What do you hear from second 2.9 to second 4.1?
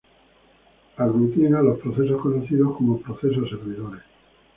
procesos servidores.